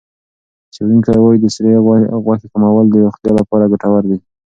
څېړونکي 0.73 1.11
وايي 1.21 1.39
د 1.41 1.45
سرې 1.55 1.73
غوښې 2.25 2.47
کمول 2.53 2.85
د 2.89 2.95
روغتیا 3.03 3.31
لپاره 3.39 3.69
ګټور 3.73 4.03
دي. 4.09 4.17